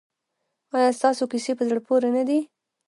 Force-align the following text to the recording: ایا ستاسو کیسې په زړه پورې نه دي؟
ایا 0.75 0.89
ستاسو 0.99 1.23
کیسې 1.31 1.51
په 1.57 1.63
زړه 1.69 1.79
پورې 1.87 2.09
نه 2.15 2.23
دي؟ 2.27 2.39